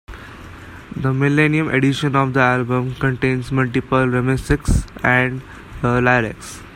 [0.95, 5.43] The millennium edition of the album contains multiple remixes and
[5.83, 6.63] the lyrics.